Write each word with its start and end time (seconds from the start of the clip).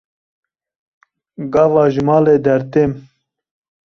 Gava 1.51 1.83
ji 1.93 2.01
malê 2.07 2.35
dertêm. 2.45 2.91